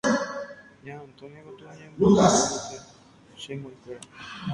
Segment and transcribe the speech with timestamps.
[0.85, 2.75] Ña Antonia katu oñembotavyeténte
[3.41, 4.01] chuguikuéra.